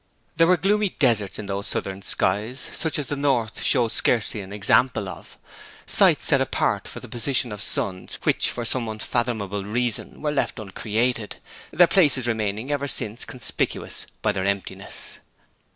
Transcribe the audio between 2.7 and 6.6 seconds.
such as the north shows scarcely an example of; sites set